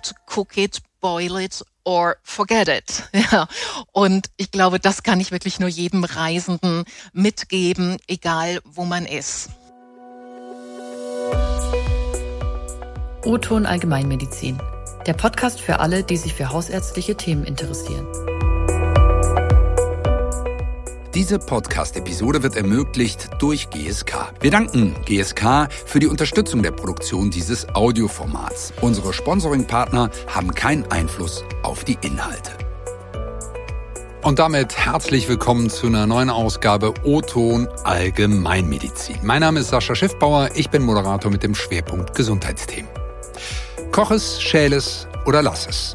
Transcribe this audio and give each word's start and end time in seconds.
it, 0.00 0.14
cook 0.26 0.56
it, 0.56 0.80
boil 1.00 1.36
it 1.36 1.62
or 1.84 2.16
forget 2.22 2.68
it. 2.68 3.08
Ja. 3.32 3.46
Und 3.92 4.30
ich 4.36 4.50
glaube, 4.50 4.80
das 4.80 5.02
kann 5.02 5.20
ich 5.20 5.30
wirklich 5.30 5.60
nur 5.60 5.68
jedem 5.68 6.04
Reisenden 6.04 6.84
mitgeben, 7.12 7.98
egal 8.08 8.60
wo 8.64 8.84
man 8.84 9.06
ist. 9.06 9.50
O-Ton 13.24 13.66
Allgemeinmedizin. 13.66 14.60
Der 15.06 15.14
Podcast 15.14 15.60
für 15.60 15.80
alle, 15.80 16.02
die 16.02 16.16
sich 16.16 16.34
für 16.34 16.50
hausärztliche 16.50 17.16
Themen 17.16 17.44
interessieren. 17.44 18.06
Diese 21.20 21.38
Podcast-Episode 21.38 22.42
wird 22.42 22.56
ermöglicht 22.56 23.28
durch 23.40 23.68
GSK. 23.68 24.32
Wir 24.40 24.50
danken 24.50 24.96
GSK 25.04 25.68
für 25.70 25.98
die 25.98 26.06
Unterstützung 26.06 26.62
der 26.62 26.70
Produktion 26.70 27.30
dieses 27.30 27.68
Audioformats. 27.74 28.72
Unsere 28.80 29.12
Sponsoring-Partner 29.12 30.08
haben 30.28 30.54
keinen 30.54 30.90
Einfluss 30.90 31.44
auf 31.62 31.84
die 31.84 31.98
Inhalte. 32.00 32.52
Und 34.22 34.38
damit 34.38 34.78
herzlich 34.78 35.28
willkommen 35.28 35.68
zu 35.68 35.88
einer 35.88 36.06
neuen 36.06 36.30
Ausgabe 36.30 36.94
O-Ton 37.04 37.68
Allgemeinmedizin. 37.84 39.18
Mein 39.22 39.40
Name 39.42 39.60
ist 39.60 39.68
Sascha 39.68 39.94
Schiffbauer, 39.94 40.48
ich 40.54 40.70
bin 40.70 40.80
Moderator 40.80 41.30
mit 41.30 41.42
dem 41.42 41.54
Schwerpunkt 41.54 42.14
Gesundheitsthemen. 42.14 42.88
Koch 43.92 44.10
es, 44.10 44.40
schäl 44.40 44.72
es 44.72 45.06
oder 45.26 45.42
lass 45.42 45.66
es. 45.66 45.94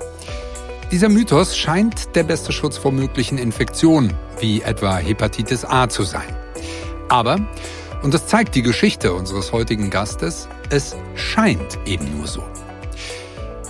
Dieser 0.91 1.09
Mythos 1.09 1.57
scheint 1.57 2.15
der 2.15 2.23
beste 2.23 2.51
Schutz 2.51 2.77
vor 2.77 2.91
möglichen 2.91 3.39
Infektionen, 3.39 4.13
wie 4.39 4.61
etwa 4.61 4.97
Hepatitis 4.97 5.65
A 5.65 5.89
zu 5.89 6.03
sein. 6.03 6.35
Aber, 7.09 7.39
und 8.03 8.13
das 8.13 8.27
zeigt 8.27 8.53
die 8.53 8.61
Geschichte 8.61 9.13
unseres 9.13 9.51
heutigen 9.51 9.89
Gastes, 9.89 10.47
es 10.69 10.95
scheint 11.15 11.79
eben 11.85 12.15
nur 12.15 12.27
so. 12.27 12.43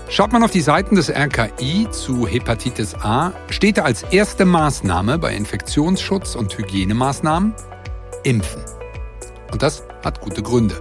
Schaut 0.10 0.34
man 0.34 0.44
auf 0.44 0.52
die 0.52 0.62
Seiten 0.62 0.96
des 0.96 1.10
RKI 1.10 1.88
zu 1.90 2.28
Hepatitis 2.28 2.96
A, 2.96 3.32
steht 3.50 3.80
als 3.80 4.04
erste 4.04 4.46
Maßnahme 4.46 5.18
bei 5.18 5.34
Infektionsschutz 5.36 6.36
und 6.36 6.56
Hygienemaßnahmen 6.58 7.54
Impfen. 8.24 8.62
Und 9.52 9.64
das 9.64 9.84
hat 10.04 10.20
gute 10.20 10.44
Gründe. 10.44 10.76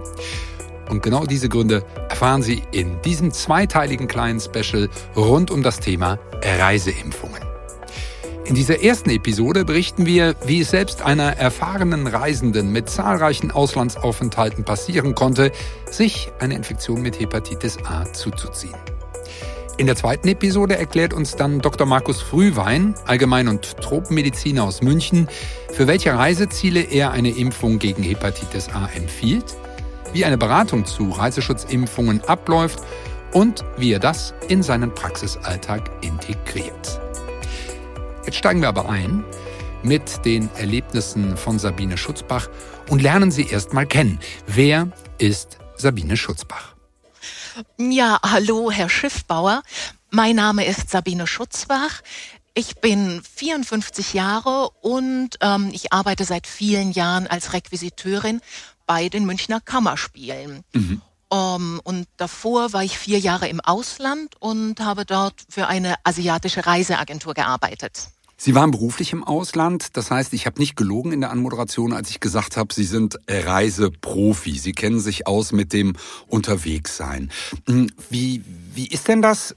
Und 0.89 1.01
genau 1.01 1.25
diese 1.25 1.49
Gründe 1.49 1.83
erfahren 2.15 2.41
Sie 2.41 2.63
in 2.71 3.01
diesem 3.01 3.33
zweiteiligen 3.33 4.07
kleinen 4.07 4.39
Special 4.39 4.87
rund 5.17 5.51
um 5.51 5.63
das 5.63 5.81
Thema 5.81 6.17
Reiseimpfungen. 6.41 7.41
In 8.45 8.55
dieser 8.55 8.81
ersten 8.81 9.09
Episode 9.09 9.65
berichten 9.65 10.05
wir, 10.05 10.33
wie 10.45 10.61
es 10.61 10.69
selbst 10.69 11.01
einer 11.01 11.35
erfahrenen 11.35 12.07
Reisenden 12.07 12.71
mit 12.71 12.89
zahlreichen 12.89 13.51
Auslandsaufenthalten 13.51 14.63
passieren 14.63 15.13
konnte, 15.13 15.51
sich 15.91 16.31
eine 16.39 16.55
Infektion 16.55 17.01
mit 17.01 17.19
Hepatitis 17.19 17.79
A 17.83 18.05
zuzuziehen. 18.13 18.77
In 19.75 19.85
der 19.85 19.97
zweiten 19.97 20.29
Episode 20.29 20.77
erklärt 20.77 21.13
uns 21.13 21.35
dann 21.35 21.59
Dr. 21.59 21.85
Markus 21.85 22.21
Frühwein, 22.21 22.95
Allgemein- 23.05 23.49
und 23.49 23.75
Tropenmediziner 23.75 24.63
aus 24.63 24.81
München, 24.81 25.27
für 25.73 25.85
welche 25.87 26.13
Reiseziele 26.13 26.79
er 26.79 27.11
eine 27.11 27.31
Impfung 27.31 27.77
gegen 27.77 28.03
Hepatitis 28.03 28.69
A 28.69 28.87
empfiehlt 28.95 29.57
wie 30.15 30.23
eine 30.23 30.37
Beratung 30.37 30.85
zu 30.85 31.09
Reiseschutzimpfungen 31.09 32.23
abläuft 32.23 32.79
und 33.33 33.65
wie 33.77 33.91
er 33.91 33.99
das 33.99 34.33
in 34.47 34.63
seinen 34.63 34.95
Praxisalltag 34.95 35.91
integriert. 36.01 37.01
Jetzt 38.25 38.37
steigen 38.37 38.61
wir 38.61 38.69
aber 38.69 38.89
ein 38.89 39.25
mit 39.83 40.23
den 40.23 40.49
Erlebnissen 40.55 41.35
von 41.35 41.59
Sabine 41.59 41.97
Schutzbach 41.97 42.47
und 42.89 43.01
lernen 43.01 43.29
sie 43.29 43.45
erstmal 43.45 43.85
kennen. 43.85 44.21
Wer 44.47 44.87
ist 45.17 45.57
Sabine 45.75 46.15
Schutzbach? 46.15 46.75
Ja, 47.77 48.17
hallo, 48.23 48.71
Herr 48.71 48.87
Schiffbauer. 48.87 49.63
Mein 50.11 50.37
Name 50.37 50.65
ist 50.65 50.91
Sabine 50.91 51.27
Schutzbach. 51.27 52.01
Ich 52.53 52.77
bin 52.77 53.21
54 53.35 54.13
Jahre 54.13 54.69
und 54.81 55.31
ähm, 55.41 55.71
ich 55.73 55.91
arbeite 55.91 56.23
seit 56.23 56.47
vielen 56.47 56.93
Jahren 56.93 57.27
als 57.27 57.51
Requisiteurin 57.51 58.39
bei 58.85 59.09
den 59.09 59.25
Münchner 59.25 59.61
Kammerspielen. 59.61 60.63
Mhm. 60.73 61.01
Um, 61.27 61.39
ähm, 61.39 61.81
und 61.83 62.07
davor 62.17 62.71
war 62.71 62.83
ich 62.83 62.99
vier 62.99 63.17
Jahre 63.17 63.47
im 63.47 63.59
Ausland 63.59 64.35
und 64.39 64.79
habe 64.79 65.05
dort 65.05 65.41
für 65.49 65.67
eine 65.67 65.95
asiatische 66.03 66.67
Reiseagentur 66.67 67.33
gearbeitet. 67.33 68.09
Sie 68.37 68.53
waren 68.53 68.69
beruflich 68.71 69.13
im 69.13 69.23
Ausland, 69.23 69.95
das 69.97 70.11
heißt, 70.11 70.33
ich 70.33 70.45
habe 70.45 70.59
nicht 70.59 70.75
gelogen 70.75 71.13
in 71.13 71.21
der 71.21 71.31
Anmoderation, 71.31 71.93
als 71.93 72.09
ich 72.09 72.19
gesagt 72.19 72.57
habe, 72.57 72.73
Sie 72.73 72.83
sind 72.83 73.17
Reiseprofi. 73.27 74.59
Sie 74.59 74.73
kennen 74.73 74.99
sich 74.99 75.25
aus 75.25 75.51
mit 75.51 75.71
dem 75.71 75.95
Unterwegssein. 76.27 77.31
Hm, 77.65 77.89
wie, 78.09 78.43
wie 78.73 78.87
ist 78.87 79.07
denn 79.07 79.21
das? 79.21 79.55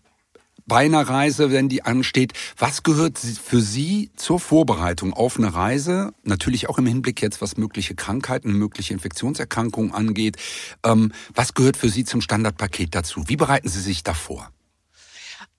Bei 0.69 0.85
einer 0.85 1.09
Reise, 1.09 1.51
wenn 1.51 1.69
die 1.69 1.83
ansteht. 1.85 2.35
Was 2.57 2.83
gehört 2.83 3.19
für 3.19 3.61
Sie 3.61 4.11
zur 4.17 4.39
Vorbereitung 4.39 5.13
auf 5.13 5.39
eine 5.39 5.55
Reise? 5.55 6.13
Natürlich 6.23 6.69
auch 6.69 6.79
im 6.79 6.87
Hinblick 6.87 7.21
jetzt, 7.23 7.41
was 7.41 7.57
mögliche 7.57 7.95
Krankheiten, 7.95 8.53
mögliche 8.53 8.93
Infektionserkrankungen 8.93 9.93
angeht. 9.93 10.37
Ähm, 10.85 11.13
was 11.35 11.55
gehört 11.55 11.77
für 11.77 11.89
Sie 11.89 12.05
zum 12.05 12.21
Standardpaket 12.21 12.95
dazu? 12.95 13.25
Wie 13.27 13.37
bereiten 13.37 13.69
Sie 13.69 13.81
sich 13.81 14.03
davor? 14.03 14.51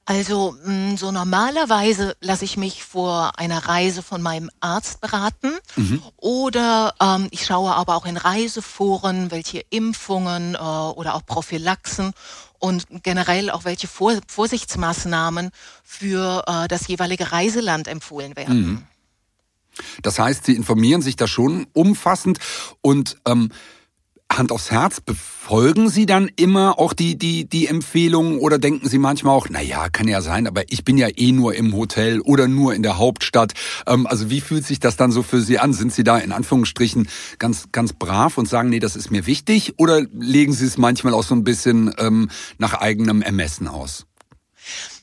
Also 0.09 0.56
mm, 0.66 0.96
so 0.96 1.12
normalerweise 1.12 2.18
lasse 2.20 2.44
ich 2.44 2.58
mich 2.58 2.84
vor 2.84 3.38
einer 3.38 3.68
Reise 3.68 4.02
von 4.02 4.24
meinem 4.24 4.50
Arzt 4.59 5.02
beraten 5.02 5.52
mhm. 5.75 6.02
oder 6.18 6.96
ähm, 7.00 7.28
ich 7.30 7.46
schaue 7.46 7.75
aber 7.75 7.96
auch 7.96 8.08
in 8.08 8.18
Reiseforen, 8.18 9.30
welche 9.30 9.59
Impfungen 9.69 10.56
äh, 10.56 10.58
oder 10.58 11.14
auch 11.14 11.24
Prophylaxen 11.24 12.14
und 12.58 12.88
generell 13.03 13.52
auch 13.52 13.66
welche 13.66 13.88
Vor 13.88 14.19
Vorsichtsmaßnahmen 14.25 15.52
für 15.84 16.44
äh, 16.48 16.68
das 16.68 16.88
jeweilige 16.88 17.31
Reiseland 17.31 17.88
empfohlen 17.88 18.36
werden. 18.36 18.62
Mhm. 18.62 18.84
Das 20.02 20.18
heißt, 20.18 20.44
Sie 20.44 20.56
informieren 20.56 21.03
sich 21.03 21.18
da 21.18 21.28
schon 21.28 21.68
umfassend 21.74 22.40
und 22.81 23.18
ähm, 23.28 23.52
Hand 24.32 24.52
aufs 24.52 24.72
Herz, 24.72 25.02
befolgen 25.02 25.90
Sie 25.90 26.06
dann 26.06 26.30
immer 26.36 26.78
auch 26.78 26.94
die, 26.94 27.18
die, 27.18 27.46
die 27.46 27.68
Empfehlungen 27.68 28.40
oder 28.40 28.60
denken 28.60 28.88
Sie 28.88 29.00
manchmal 29.00 29.36
auch, 29.36 29.48
na 29.50 29.62
ja, 29.62 29.90
kann 29.90 30.08
ja 30.08 30.22
sein, 30.22 30.48
aber 30.48 30.72
ich 30.72 30.86
bin 30.86 30.98
ja 30.98 31.08
eh 31.14 31.32
nur 31.32 31.56
im 31.56 31.74
Hotel 31.74 32.22
oder 32.22 32.48
nur 32.48 32.74
in 32.74 32.84
der 32.84 32.98
Hauptstadt. 32.98 33.54
Ähm, 33.88 34.06
also 34.06 34.30
wie 34.30 34.42
fühlt 34.42 34.66
sich 34.66 34.80
das 34.80 34.96
dann 34.96 35.12
so 35.12 35.24
für 35.24 35.42
Sie 35.42 35.60
an? 35.60 35.74
Sind 35.74 35.92
Sie 35.92 36.04
da 36.04 36.18
in 36.18 36.32
Anführungsstrichen 36.32 37.10
ganz, 37.40 37.70
ganz 37.72 37.94
brav 37.94 38.38
und 38.38 38.48
sagen, 38.48 38.70
nee, 38.70 38.80
das 38.80 38.96
ist 38.96 39.12
mir 39.12 39.26
wichtig? 39.26 39.74
Oder 39.78 40.06
legen 40.14 40.54
Sie 40.54 40.66
es 40.66 40.78
manchmal 40.78 41.14
auch 41.14 41.24
so 41.24 41.34
ein 41.34 41.44
bisschen 41.44 41.94
ähm, 41.98 42.30
nach 42.60 42.76
eigenem 42.76 43.22
Ermessen 43.22 43.68
aus? 43.68 44.06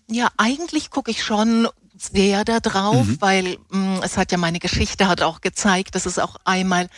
Ja, 0.09 0.29
eigentlich 0.37 0.91
gucke 0.91 1.11
ich 1.11 1.25
schon 1.25 1.69
sehr 1.99 2.45
da 2.45 2.61
drauf, 2.61 3.07
mhm. 3.07 3.21
weil 3.21 3.59
mh, 3.71 3.99
mm, 3.99 4.03
es 4.03 4.17
hat 4.17 4.33
ja 4.33 4.39
meine 4.39 4.59
Geschichte 4.59 5.09
hat 5.09 5.23
auch 5.23 5.41
gezeigt, 5.41 5.95
dass 5.95 6.07
es 6.07 6.19
auch 6.19 6.37
einmal 6.45 6.89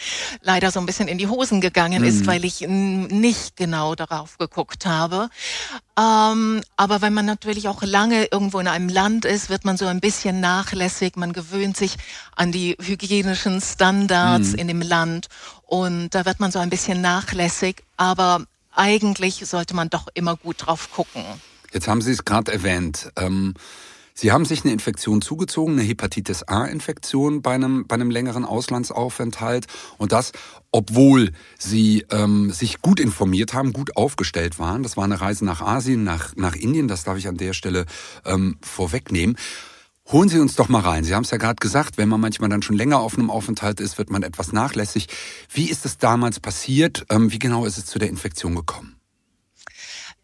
leider 0.42 0.70
so 0.70 0.80
ein 0.80 0.86
bisschen 0.86 1.08
in 1.08 1.18
die 1.18 1.28
Hosen 1.28 1.60
gegangen 1.60 2.02
mhm. 2.02 2.08
ist, 2.08 2.26
weil 2.26 2.44
ich 2.44 2.60
nicht 2.68 3.56
genau 3.56 3.94
darauf 3.94 4.38
geguckt 4.38 4.86
habe. 4.86 5.28
Ähm, 5.98 6.60
aber 6.76 7.00
wenn 7.00 7.14
man 7.14 7.26
natürlich 7.26 7.68
auch 7.68 7.82
lange 7.82 8.26
irgendwo 8.26 8.58
in 8.58 8.68
einem 8.68 8.88
Land 8.88 9.24
ist, 9.24 9.50
wird 9.50 9.64
man 9.64 9.76
so 9.76 9.86
ein 9.86 10.00
bisschen 10.00 10.40
nachlässig. 10.40 11.16
Man 11.16 11.32
gewöhnt 11.32 11.76
sich 11.76 11.96
an 12.36 12.52
die 12.52 12.76
hygienischen 12.80 13.60
Standards 13.60 14.52
mhm. 14.52 14.58
in 14.58 14.68
dem 14.68 14.82
Land 14.82 15.28
und 15.66 16.10
da 16.10 16.24
wird 16.24 16.40
man 16.40 16.50
so 16.50 16.58
ein 16.58 16.70
bisschen 16.70 17.00
nachlässig. 17.00 17.84
Aber 17.96 18.44
eigentlich 18.72 19.46
sollte 19.46 19.74
man 19.74 19.90
doch 19.90 20.08
immer 20.14 20.36
gut 20.36 20.66
drauf 20.66 20.90
gucken. 20.92 21.24
Jetzt 21.72 21.88
haben 21.88 22.00
Sie 22.00 22.12
es 22.12 22.24
gerade 22.24 22.52
erwähnt. 22.52 23.10
Ähm 23.16 23.54
Sie 24.20 24.32
haben 24.32 24.44
sich 24.44 24.64
eine 24.64 24.72
Infektion 24.72 25.22
zugezogen, 25.22 25.74
eine 25.74 25.86
Hepatitis 25.86 26.42
A-Infektion 26.42 27.40
bei 27.40 27.54
einem, 27.54 27.86
bei 27.86 27.94
einem 27.94 28.10
längeren 28.10 28.44
Auslandsaufenthalt. 28.44 29.68
Und 29.96 30.10
das, 30.10 30.32
obwohl 30.72 31.30
Sie 31.56 32.04
ähm, 32.10 32.50
sich 32.50 32.82
gut 32.82 32.98
informiert 32.98 33.54
haben, 33.54 33.72
gut 33.72 33.96
aufgestellt 33.96 34.58
waren. 34.58 34.82
Das 34.82 34.96
war 34.96 35.04
eine 35.04 35.20
Reise 35.20 35.44
nach 35.44 35.60
Asien, 35.60 36.02
nach, 36.02 36.34
nach 36.34 36.56
Indien. 36.56 36.88
Das 36.88 37.04
darf 37.04 37.16
ich 37.16 37.28
an 37.28 37.36
der 37.36 37.52
Stelle 37.52 37.86
ähm, 38.24 38.58
vorwegnehmen. 38.60 39.36
Holen 40.10 40.28
Sie 40.28 40.40
uns 40.40 40.56
doch 40.56 40.68
mal 40.68 40.80
rein. 40.80 41.04
Sie 41.04 41.14
haben 41.14 41.22
es 41.22 41.30
ja 41.30 41.38
gerade 41.38 41.60
gesagt, 41.60 41.96
wenn 41.96 42.08
man 42.08 42.20
manchmal 42.20 42.50
dann 42.50 42.62
schon 42.62 42.76
länger 42.76 42.98
auf 42.98 43.16
einem 43.16 43.30
Aufenthalt 43.30 43.78
ist, 43.78 43.98
wird 43.98 44.10
man 44.10 44.24
etwas 44.24 44.52
nachlässig. 44.52 45.06
Wie 45.48 45.70
ist 45.70 45.86
es 45.86 45.96
damals 45.96 46.40
passiert? 46.40 47.06
Ähm, 47.08 47.30
wie 47.30 47.38
genau 47.38 47.66
ist 47.66 47.78
es 47.78 47.86
zu 47.86 48.00
der 48.00 48.08
Infektion 48.08 48.56
gekommen? 48.56 48.97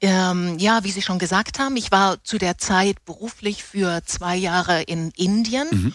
Ähm, 0.05 0.59
ja, 0.59 0.85
wie 0.85 0.91
Sie 0.91 1.03
schon 1.03 1.19
gesagt 1.19 1.59
haben, 1.59 1.77
ich 1.77 1.91
war 1.91 2.23
zu 2.25 2.37
der 2.37 2.59
Zeit 2.59 3.05
beruflich 3.05 3.65
für 3.65 4.03
zwei 4.05 4.37
Jahre 4.37 4.83
in 4.83 5.11
Indien. 5.17 5.69
Mhm. 5.71 5.93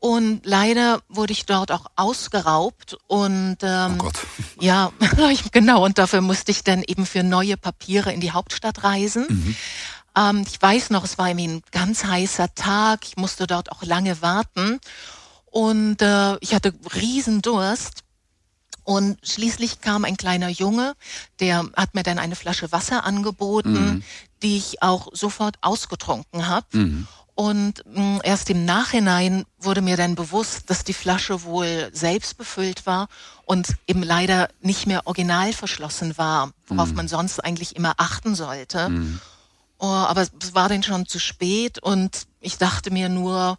Und 0.00 0.40
leider 0.44 1.00
wurde 1.08 1.32
ich 1.32 1.46
dort 1.46 1.72
auch 1.72 1.86
ausgeraubt 1.96 2.96
und 3.06 3.56
ähm, 3.62 3.94
oh 3.94 4.04
Gott. 4.04 4.18
ja, 4.60 4.92
genau. 5.52 5.84
Und 5.84 5.98
dafür 5.98 6.20
musste 6.20 6.50
ich 6.50 6.64
dann 6.64 6.82
eben 6.82 7.06
für 7.06 7.22
neue 7.22 7.56
Papiere 7.56 8.12
in 8.12 8.20
die 8.20 8.32
Hauptstadt 8.32 8.84
reisen. 8.84 9.26
Mhm. 9.28 9.56
Ähm, 10.16 10.44
ich 10.46 10.60
weiß 10.60 10.90
noch, 10.90 11.04
es 11.04 11.16
war 11.16 11.28
irgendwie 11.28 11.48
ein 11.48 11.62
ganz 11.70 12.04
heißer 12.04 12.54
Tag. 12.54 13.06
Ich 13.06 13.16
musste 13.16 13.46
dort 13.46 13.72
auch 13.72 13.82
lange 13.82 14.20
warten 14.20 14.80
und 15.46 16.02
äh, 16.02 16.36
ich 16.40 16.54
hatte 16.54 16.74
riesen 16.94 17.40
Durst 17.40 18.03
Und 18.84 19.18
schließlich 19.22 19.80
kam 19.80 20.04
ein 20.04 20.16
kleiner 20.16 20.48
Junge, 20.48 20.94
der 21.40 21.64
hat 21.74 21.94
mir 21.94 22.02
dann 22.02 22.18
eine 22.18 22.36
Flasche 22.36 22.70
Wasser 22.70 23.04
angeboten, 23.04 23.72
mhm. 23.72 24.02
die 24.42 24.58
ich 24.58 24.82
auch 24.82 25.08
sofort 25.12 25.56
ausgetrunken 25.62 26.46
habe. 26.46 26.66
Mhm. 26.72 27.08
Und 27.34 27.84
mh, 27.86 27.96
hm, 27.96 28.20
erst 28.22 28.48
im 28.50 28.64
Nachhinein 28.64 29.44
wurde 29.58 29.80
mir 29.80 29.96
dann 29.96 30.14
bewusst, 30.14 30.70
dass 30.70 30.84
die 30.84 30.92
Flasche 30.92 31.42
wohl 31.42 31.90
selbst 31.92 32.38
befüllt 32.38 32.86
war 32.86 33.08
und 33.44 33.74
eben 33.88 34.02
leider 34.02 34.48
nicht 34.60 34.86
mehr 34.86 35.06
original 35.06 35.52
verschlossen 35.52 36.16
war, 36.16 36.52
worauf 36.66 36.90
mhm. 36.90 36.96
man 36.96 37.08
sonst 37.08 37.44
eigentlich 37.44 37.74
immer 37.74 37.94
achten 37.96 38.34
sollte. 38.34 38.88
Mhm. 38.88 39.20
Oh, 39.78 39.86
aber 39.86 40.22
es 40.22 40.54
war 40.54 40.68
dann 40.68 40.84
schon 40.84 41.06
zu 41.06 41.18
spät 41.18 41.80
und 41.80 42.26
ich 42.40 42.58
dachte 42.58 42.92
mir 42.92 43.08
nur, 43.08 43.58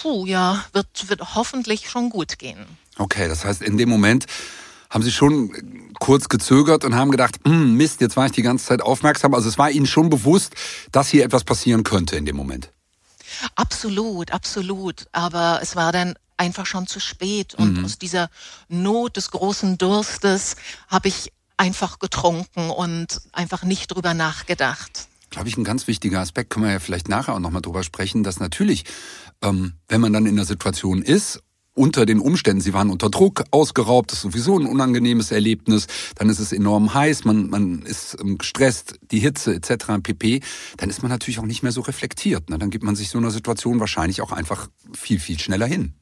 puh, 0.00 0.26
ja, 0.26 0.64
wird, 0.72 1.08
wird 1.08 1.34
hoffentlich 1.34 1.88
schon 1.88 2.10
gut 2.10 2.38
gehen. 2.38 2.66
Okay, 2.98 3.28
das 3.28 3.44
heißt, 3.44 3.62
in 3.62 3.76
dem 3.76 3.88
Moment 3.88 4.26
haben 4.90 5.02
Sie 5.02 5.12
schon 5.12 5.92
kurz 5.98 6.28
gezögert 6.28 6.84
und 6.84 6.94
haben 6.94 7.10
gedacht, 7.10 7.40
hm, 7.44 7.74
Mist, 7.76 8.00
jetzt 8.00 8.16
war 8.16 8.26
ich 8.26 8.32
die 8.32 8.42
ganze 8.42 8.66
Zeit 8.66 8.82
aufmerksam. 8.82 9.34
Also 9.34 9.48
es 9.48 9.58
war 9.58 9.70
Ihnen 9.70 9.86
schon 9.86 10.08
bewusst, 10.10 10.54
dass 10.92 11.08
hier 11.08 11.24
etwas 11.24 11.44
passieren 11.44 11.82
könnte 11.82 12.16
in 12.16 12.26
dem 12.26 12.36
Moment. 12.36 12.70
Absolut, 13.56 14.30
absolut. 14.30 15.06
Aber 15.12 15.58
es 15.62 15.74
war 15.74 15.90
dann 15.90 16.14
einfach 16.36 16.66
schon 16.66 16.86
zu 16.86 17.00
spät. 17.00 17.54
Und 17.54 17.78
mhm. 17.78 17.84
aus 17.84 17.98
dieser 17.98 18.30
Not 18.68 19.16
des 19.16 19.30
großen 19.30 19.78
Durstes 19.78 20.56
habe 20.88 21.08
ich 21.08 21.32
einfach 21.56 21.98
getrunken 21.98 22.70
und 22.70 23.20
einfach 23.32 23.62
nicht 23.64 23.88
drüber 23.88 24.14
nachgedacht. 24.14 25.08
Glaube 25.34 25.48
ich, 25.48 25.56
ein 25.56 25.64
ganz 25.64 25.88
wichtiger 25.88 26.20
Aspekt, 26.20 26.50
können 26.50 26.64
wir 26.64 26.70
ja 26.70 26.78
vielleicht 26.78 27.08
nachher 27.08 27.34
auch 27.34 27.40
nochmal 27.40 27.60
drüber 27.60 27.82
sprechen, 27.82 28.22
dass 28.22 28.38
natürlich, 28.38 28.84
ähm, 29.42 29.72
wenn 29.88 30.00
man 30.00 30.12
dann 30.12 30.26
in 30.26 30.36
der 30.36 30.44
Situation 30.44 31.02
ist 31.02 31.42
unter 31.74 32.06
den 32.06 32.20
Umständen, 32.20 32.60
sie 32.60 32.72
waren 32.72 32.88
unter 32.88 33.10
Druck, 33.10 33.42
ausgeraubt, 33.50 34.12
ist 34.12 34.20
sowieso 34.20 34.56
ein 34.56 34.66
unangenehmes 34.66 35.32
Erlebnis, 35.32 35.88
dann 36.14 36.28
ist 36.28 36.38
es 36.38 36.52
enorm 36.52 36.94
heiß, 36.94 37.24
man, 37.24 37.50
man 37.50 37.82
ist 37.82 38.16
ähm, 38.20 38.38
gestresst, 38.38 39.00
die 39.10 39.18
Hitze 39.18 39.56
etc. 39.56 39.86
pp., 40.00 40.40
dann 40.76 40.88
ist 40.88 41.02
man 41.02 41.10
natürlich 41.10 41.40
auch 41.40 41.46
nicht 41.46 41.64
mehr 41.64 41.72
so 41.72 41.80
reflektiert. 41.80 42.48
Ne? 42.48 42.58
Dann 42.58 42.70
gibt 42.70 42.84
man 42.84 42.94
sich 42.94 43.08
so 43.08 43.18
einer 43.18 43.32
Situation 43.32 43.80
wahrscheinlich 43.80 44.22
auch 44.22 44.30
einfach 44.30 44.68
viel, 44.92 45.18
viel 45.18 45.40
schneller 45.40 45.66
hin. 45.66 45.94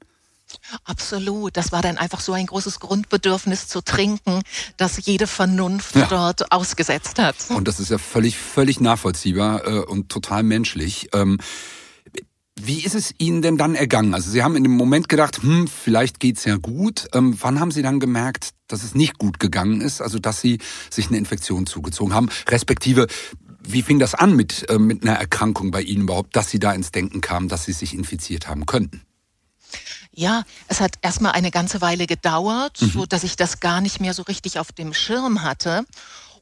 Absolut. 0.85 1.57
Das 1.57 1.73
war 1.73 1.83
dann 1.83 1.99
einfach 1.99 2.21
so 2.21 2.33
ein 2.33 2.47
großes 2.47 2.81
Grundbedürfnis 2.81 3.69
zu 3.69 3.83
trinken, 3.83 4.43
dass 4.77 5.05
jede 5.05 5.27
Vernunft 5.27 5.97
ja. 5.97 6.07
dort 6.07 6.53
ausgesetzt 6.53 7.19
hat. 7.19 7.37
Und 7.49 7.69
das 7.69 7.81
ist 7.81 7.91
ja 7.91 7.99
völlig, 7.99 8.37
völlig 8.37 8.81
nachvollziehbar 8.81 9.67
äh, 9.67 9.79
und 9.81 10.09
total 10.09 10.43
menschlich. 10.43 11.09
Ähm, 11.13 11.39
wie 12.61 12.85
ist 12.85 12.95
es 12.95 13.15
Ihnen 13.19 13.43
denn 13.43 13.57
dann 13.57 13.75
ergangen? 13.75 14.15
Also 14.15 14.31
Sie 14.31 14.43
haben 14.43 14.57
in 14.57 14.63
dem 14.63 14.77
Moment 14.77 15.09
gedacht, 15.09 15.43
hm, 15.43 15.69
vielleicht 15.69 16.21
geht's 16.21 16.45
ja 16.45 16.57
gut. 16.57 17.09
Ähm, 17.15 17.37
wann 17.41 17.59
haben 17.59 17.71
Sie 17.71 17.83
dann 17.83 17.99
gemerkt, 17.99 18.51
dass 18.69 18.85
es 18.85 18.95
nicht 18.95 19.19
gut 19.19 19.41
gegangen 19.41 19.81
ist? 19.81 20.01
Also 20.01 20.19
dass 20.19 20.41
Sie 20.41 20.59
sich 20.91 21.09
eine 21.09 21.19
Infektion 21.19 21.67
zugezogen 21.67 22.15
haben, 22.15 22.29
respektive 22.49 23.07
wie 23.67 23.83
fing 23.83 23.99
das 23.99 24.15
an 24.15 24.35
mit, 24.35 24.69
äh, 24.69 24.79
mit 24.79 25.03
einer 25.03 25.15
Erkrankung 25.15 25.71
bei 25.71 25.83
Ihnen 25.83 26.03
überhaupt, 26.03 26.37
dass 26.37 26.51
Sie 26.51 26.59
da 26.59 26.73
ins 26.73 26.91
Denken 26.91 27.21
kamen, 27.21 27.49
dass 27.49 27.65
Sie 27.65 27.73
sich 27.73 27.95
infiziert 27.95 28.49
haben 28.49 28.67
könnten? 28.67 29.03
Ja, 30.15 30.45
es 30.69 30.81
hat 30.81 30.97
erstmal 31.01 31.33
eine 31.33 31.51
ganze 31.51 31.81
Weile 31.81 32.07
gedauert, 32.07 32.81
mhm. 32.81 32.91
so 32.91 33.07
dass 33.07 33.25
ich 33.25 33.37
das 33.37 33.61
gar 33.61 33.81
nicht 33.81 34.01
mehr 34.01 34.15
so 34.15 34.23
richtig 34.23 34.59
auf 34.59 34.73
dem 34.73 34.93
Schirm 34.93 35.43
hatte. 35.43 35.85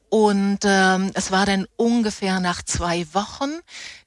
Und 0.08 0.58
ähm, 0.64 1.12
es 1.14 1.31
war 1.31 1.46
dann 1.46 1.67
ungefähr 1.76 2.40
nach 2.40 2.62
zwei 2.62 3.06
Wochen, 3.12 3.50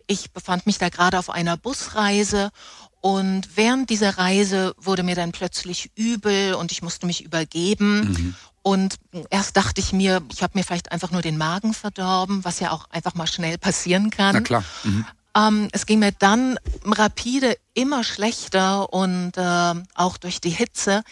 ich 0.06 0.32
befand 0.32 0.66
mich 0.66 0.78
da 0.78 0.90
gerade 0.90 1.18
auf 1.18 1.30
einer 1.30 1.56
Busreise 1.56 2.52
und 3.00 3.58
während 3.58 3.90
dieser 3.90 4.18
Reise 4.18 4.74
wurde 4.78 5.04
mir 5.04 5.16
dann 5.16 5.32
plötzlich 5.32 5.92
übel 5.96 6.54
und 6.54 6.72
ich 6.72 6.82
musste 6.82 7.06
mich 7.06 7.24
übergeben. 7.24 8.12
Mhm. 8.12 8.36
Und 8.62 8.96
erst 9.30 9.58
dachte 9.58 9.82
ich 9.82 9.92
mir, 9.92 10.22
ich 10.32 10.42
habe 10.42 10.58
mir 10.58 10.64
vielleicht 10.64 10.92
einfach 10.94 11.12
nur 11.12 11.22
den 11.22 11.38
Magen 11.38 11.74
verdorben, 11.74 12.46
was 12.46 12.62
ja 12.62 12.72
auch 12.72 12.90
einfach 12.90 13.14
mal 13.14 13.28
schnell 13.28 13.58
passieren 13.58 14.10
kann. 14.10 14.36
Na 14.36 14.42
klar. 14.42 14.64
Mhm. 14.86 15.06
Ähm, 15.36 15.70
es 15.72 15.86
ging 15.86 16.00
mir 16.00 16.12
dann 16.12 16.60
rapide 16.86 17.58
immer 17.74 18.04
schlechter 18.04 18.94
und 18.94 19.38
äh, 19.38 19.74
auch 19.96 20.18
durch 20.18 20.42
die 20.42 20.52
Hitze 20.52 21.04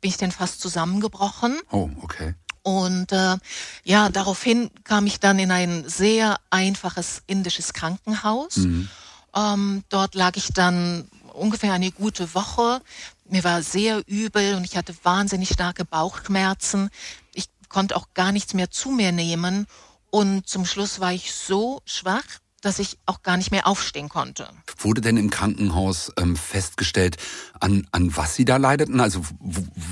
bin 0.00 0.10
ich 0.10 0.16
dann 0.16 0.32
fast 0.32 0.60
zusammengebrochen. 0.60 1.58
Oh, 1.70 1.88
okay. 2.02 2.34
Und 2.62 3.12
äh, 3.12 3.36
ja, 3.84 4.10
daraufhin 4.10 4.70
kam 4.84 5.06
ich 5.06 5.18
dann 5.18 5.38
in 5.38 5.50
ein 5.50 5.88
sehr 5.88 6.38
einfaches 6.50 7.22
indisches 7.26 7.72
Krankenhaus. 7.72 8.56
Mhm. 8.56 8.88
Ähm, 9.34 9.84
dort 9.88 10.14
lag 10.14 10.36
ich 10.36 10.52
dann 10.52 11.08
ungefähr 11.32 11.72
eine 11.72 11.90
gute 11.90 12.34
Woche. 12.34 12.82
Mir 13.28 13.44
war 13.44 13.62
sehr 13.62 14.02
übel 14.06 14.56
und 14.56 14.64
ich 14.64 14.76
hatte 14.76 14.94
wahnsinnig 15.02 15.50
starke 15.50 15.84
Bauchschmerzen. 15.84 16.90
Ich 17.32 17.46
konnte 17.68 17.96
auch 17.96 18.08
gar 18.12 18.32
nichts 18.32 18.52
mehr 18.52 18.70
zu 18.70 18.90
mir 18.90 19.12
nehmen. 19.12 19.66
Und 20.10 20.48
zum 20.48 20.66
Schluss 20.66 21.00
war 21.00 21.12
ich 21.12 21.32
so 21.32 21.80
schwach, 21.86 22.24
dass 22.60 22.78
ich 22.78 22.98
auch 23.06 23.22
gar 23.22 23.36
nicht 23.36 23.50
mehr 23.50 23.66
aufstehen 23.66 24.08
konnte. 24.08 24.48
Wurde 24.78 25.00
denn 25.00 25.16
im 25.16 25.30
Krankenhaus 25.30 26.12
ähm, 26.18 26.36
festgestellt, 26.36 27.16
an, 27.58 27.86
an 27.92 28.16
was 28.16 28.34
Sie 28.34 28.44
da 28.44 28.56
leideten? 28.56 29.00
Also 29.00 29.22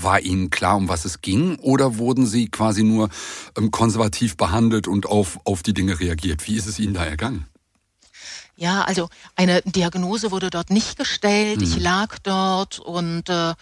war 0.03 0.20
Ihnen 0.20 0.50
klar, 0.50 0.76
um 0.76 0.88
was 0.88 1.05
es 1.05 1.20
ging? 1.20 1.56
Oder 1.56 1.99
wurden 1.99 2.26
Sie 2.26 2.49
quasi 2.49 2.82
nur 2.82 3.09
ähm, 3.56 3.70
konservativ 3.70 4.37
behandelt 4.37 4.88
und 4.88 5.06
auf, 5.06 5.41
auf 5.44 5.62
die 5.62 5.75
Dinge 5.75 5.99
reagiert? 5.99 6.47
Wie 6.47 6.56
ist 6.56 6.67
es 6.67 6.79
Ihnen 6.79 6.94
da 6.94 7.05
ergangen? 7.05 7.47
Ja, 8.56 8.82
also 8.82 9.09
eine 9.37 9.62
Diagnose 9.62 10.31
wurde 10.32 10.50
dort 10.50 10.70
nicht 10.70 10.99
gestellt. 10.99 11.59
Mhm. 11.59 11.65
Ich 11.65 11.79
lag 11.79 12.19
dort 12.19 12.81
und 12.81 13.29
äh, 13.29 13.55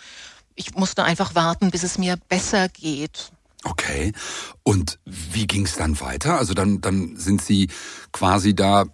ich 0.54 0.74
musste 0.74 1.04
einfach 1.04 1.34
warten, 1.34 1.70
bis 1.70 1.82
es 1.82 1.98
mir 1.98 2.16
besser 2.28 2.68
geht. 2.70 3.30
Okay. 3.62 4.12
Und 4.62 4.98
wie 5.04 5.46
ging 5.46 5.66
es 5.66 5.76
dann 5.76 6.00
weiter? 6.00 6.38
Also 6.38 6.54
dann, 6.54 6.80
dann 6.80 7.16
sind 7.16 7.42
Sie 7.42 7.68
quasi 8.12 8.54
da 8.54 8.86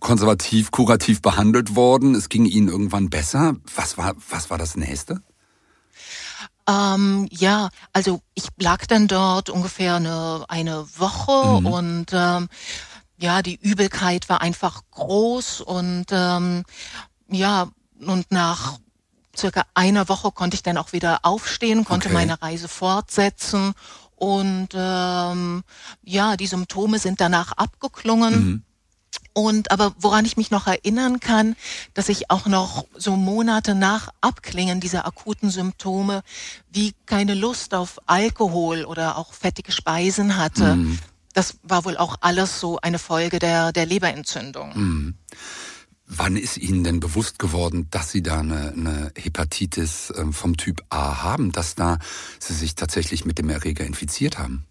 konservativ, 0.00 0.70
kurativ 0.70 1.22
behandelt 1.22 1.74
worden. 1.74 2.14
Es 2.14 2.28
ging 2.28 2.44
Ihnen 2.46 2.68
irgendwann 2.68 3.10
besser. 3.10 3.56
Was 3.74 3.98
war, 3.98 4.14
was 4.28 4.50
war 4.50 4.58
das 4.58 4.76
nächste? 4.76 5.20
Ähm, 6.68 7.28
ja, 7.30 7.68
also 7.92 8.20
ich 8.34 8.48
lag 8.58 8.86
dann 8.86 9.06
dort 9.06 9.50
ungefähr 9.50 9.96
eine, 9.96 10.44
eine 10.48 10.84
Woche 10.96 11.60
mhm. 11.60 11.66
und 11.66 12.06
ähm, 12.12 12.48
ja, 13.18 13.40
die 13.42 13.54
Übelkeit 13.54 14.28
war 14.28 14.40
einfach 14.40 14.82
groß 14.90 15.60
und 15.60 16.06
ähm, 16.10 16.64
ja, 17.28 17.68
und 18.00 18.30
nach 18.30 18.78
circa 19.36 19.64
einer 19.74 20.08
Woche 20.08 20.32
konnte 20.32 20.56
ich 20.56 20.62
dann 20.62 20.76
auch 20.76 20.92
wieder 20.92 21.20
aufstehen, 21.22 21.84
konnte 21.84 22.08
okay. 22.08 22.14
meine 22.14 22.42
Reise 22.42 22.68
fortsetzen 22.68 23.74
und 24.16 24.68
ähm, 24.74 25.62
ja, 26.02 26.36
die 26.36 26.46
Symptome 26.46 26.98
sind 26.98 27.20
danach 27.20 27.52
abgeklungen. 27.52 28.34
Mhm. 28.34 28.62
Und 29.36 29.70
aber 29.70 29.94
woran 29.98 30.24
ich 30.24 30.38
mich 30.38 30.50
noch 30.50 30.66
erinnern 30.66 31.20
kann, 31.20 31.56
dass 31.92 32.08
ich 32.08 32.30
auch 32.30 32.46
noch 32.46 32.86
so 32.96 33.16
Monate 33.16 33.74
nach 33.74 34.08
Abklingen 34.22 34.80
dieser 34.80 35.04
akuten 35.04 35.50
Symptome 35.50 36.22
wie 36.72 36.94
keine 37.04 37.34
Lust 37.34 37.74
auf 37.74 37.98
Alkohol 38.06 38.86
oder 38.86 39.18
auch 39.18 39.34
fettige 39.34 39.72
Speisen 39.72 40.38
hatte. 40.38 40.76
Mhm. 40.76 40.98
Das 41.34 41.58
war 41.62 41.84
wohl 41.84 41.98
auch 41.98 42.16
alles 42.22 42.60
so 42.60 42.78
eine 42.80 42.98
Folge 42.98 43.38
der, 43.38 43.72
der 43.72 43.84
Leberentzündung. 43.84 44.72
Mhm. 44.74 45.14
Wann 46.06 46.36
ist 46.36 46.56
Ihnen 46.56 46.82
denn 46.82 47.00
bewusst 47.00 47.38
geworden, 47.38 47.88
dass 47.90 48.10
Sie 48.10 48.22
da 48.22 48.38
eine, 48.38 48.72
eine 48.72 49.12
Hepatitis 49.18 50.14
ähm, 50.16 50.32
vom 50.32 50.56
Typ 50.56 50.82
A 50.88 51.22
haben, 51.22 51.52
dass 51.52 51.74
da 51.74 51.98
Sie 52.38 52.54
sich 52.54 52.74
tatsächlich 52.74 53.26
mit 53.26 53.36
dem 53.36 53.50
Erreger 53.50 53.84
infiziert 53.84 54.38
haben? 54.38 54.64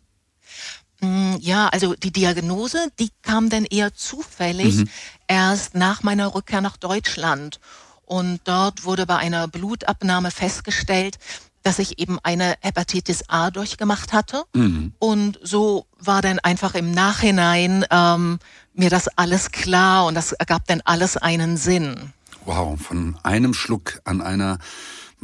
Mm, 1.01 1.35
ja, 1.39 1.67
also 1.67 1.93
die 1.95 2.11
Diagnose, 2.11 2.89
die 2.99 3.09
kam 3.21 3.49
dann 3.49 3.65
eher 3.65 3.93
zufällig 3.93 4.75
mhm. 4.77 4.89
erst 5.27 5.75
nach 5.75 6.03
meiner 6.03 6.33
Rückkehr 6.33 6.61
nach 6.61 6.77
Deutschland. 6.77 7.59
Und 8.05 8.41
dort 8.43 8.85
wurde 8.85 9.05
bei 9.05 9.17
einer 9.17 9.47
Blutabnahme 9.47 10.31
festgestellt, 10.31 11.17
dass 11.63 11.79
ich 11.79 11.97
eben 11.97 12.19
eine 12.21 12.55
Hepatitis 12.61 13.27
A 13.27 13.49
durchgemacht 13.49 14.13
hatte. 14.13 14.43
Mhm. 14.53 14.93
Und 14.99 15.39
so 15.41 15.87
war 15.99 16.21
dann 16.21 16.37
einfach 16.39 16.75
im 16.75 16.91
Nachhinein 16.91 17.85
ähm, 17.89 18.39
mir 18.73 18.91
das 18.91 19.07
alles 19.17 19.51
klar 19.51 20.05
und 20.05 20.13
das 20.13 20.31
ergab 20.31 20.67
dann 20.67 20.81
alles 20.85 21.17
einen 21.17 21.57
Sinn. 21.57 22.13
Wow, 22.45 22.79
von 22.79 23.17
einem 23.23 23.55
Schluck 23.55 23.99
an 24.03 24.21
einer 24.21 24.59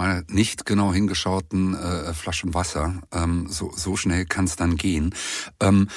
mal 0.02 0.24
nicht 0.28 0.66
genau 0.66 0.92
hingeschauten 0.92 1.76
äh, 1.76 2.14
Flasche 2.14 2.52
Wasser, 2.56 2.96
ähm, 3.14 3.46
so, 3.48 3.72
so 3.76 3.96
schnell 3.96 4.26
kann 4.26 4.46
es 4.46 4.56
dann 4.56 4.76
gehen. 4.76 5.14
Ähm, 5.60 5.90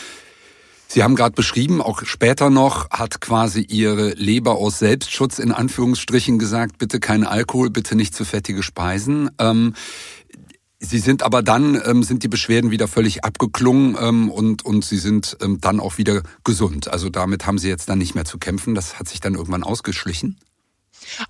Sie 0.87 1.02
haben 1.02 1.16
gerade 1.16 1.34
beschrieben, 1.34 1.80
auch 1.80 2.04
später 2.04 2.50
noch 2.50 2.90
hat 2.90 3.23
quasi 3.23 3.62
Ihre 3.62 4.11
Leber 4.11 4.56
aus 4.56 4.78
Selbstschutz 4.78 5.38
in 5.38 5.52
Anführungsstrichen 5.52 6.38
gesagt, 6.38 6.76
bitte 6.76 7.00
kein 7.00 7.25
Alkohol, 7.25 7.70
bitte 7.70 7.96
nicht 7.96 8.14
zu 8.14 8.26
fettige 8.26 8.62
Speisen. 8.62 9.30
Ähm, 9.38 9.75
Sie 10.78 10.99
sind 10.99 11.23
aber 11.23 11.42
dann, 11.42 11.80
ähm, 11.87 12.02
sind 12.02 12.23
die 12.23 12.28
Beschwerden 12.28 12.70
wieder 12.70 12.88
völlig 12.88 13.25
abgeklungen 13.25 13.96
ähm, 13.99 14.30
und, 14.30 14.66
und 14.66 14.84
Sie 14.84 14.99
sind 14.99 15.38
ähm, 15.40 15.62
dann 15.62 15.80
auch 15.80 15.96
wieder 15.96 16.23
gesund. 16.44 16.88
Also 16.88 17.08
damit 17.08 17.46
haben 17.46 17.56
Sie 17.56 17.70
jetzt 17.70 17.88
dann 17.88 17.99
nicht 17.99 18.14
mehr 18.14 18.26
zu 18.26 18.37
kämpfen. 18.37 18.75
Das 18.75 18.99
hat 18.99 19.08
sich 19.08 19.20
dann 19.20 19.34
irgendwann 19.34 19.64
ausgeschlichen. 19.64 20.37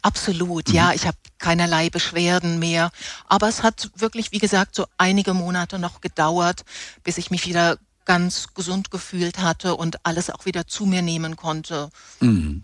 Absolut, 0.03 0.69
mhm. 0.69 0.75
ja. 0.75 0.93
Ich 0.93 1.07
habe 1.07 1.17
keinerlei 1.39 1.91
Beschwerden 1.91 2.59
mehr. 2.59 2.91
Aber 3.29 3.49
es 3.49 3.63
hat 3.63 3.91
wirklich, 3.97 4.33
wie 4.33 4.39
gesagt, 4.39 4.75
so 4.75 4.87
einige 4.99 5.35
Monate 5.35 5.79
noch 5.79 6.01
gedauert, 6.01 6.65
bis 7.03 7.19
ich 7.19 7.31
mich 7.31 7.47
wieder 7.47 7.79
ganz 8.05 8.49
gesund 8.55 8.91
gefühlt 8.91 9.39
hatte 9.39 9.77
und 9.77 10.05
alles 10.05 10.31
auch 10.31 10.47
wieder 10.47 10.67
zu 10.67 10.87
mir 10.87 11.03
nehmen 11.03 11.37
konnte. 11.37 11.91
Mhm. 12.21 12.63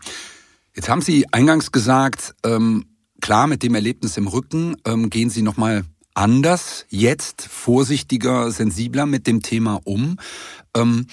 Jetzt 0.75 0.89
haben 0.89 1.03
Sie 1.03 1.27
eingangs 1.33 1.73
gesagt, 1.73 2.35
ähm, 2.45 2.87
klar, 3.21 3.47
mit 3.47 3.63
dem 3.63 3.75
Erlebnis 3.75 4.17
im 4.17 4.27
Rücken 4.27 4.77
ähm, 4.85 5.11
gehen 5.11 5.31
Sie 5.31 5.43
nochmal 5.43 5.85
anders, 6.15 6.87
jetzt 6.89 7.43
vorsichtiger, 7.43 8.51
sensibler 8.51 9.07
mit 9.07 9.27
dem 9.27 9.43
Thema 9.43 9.81
um. 9.85 10.19
Ähm, 10.75 11.07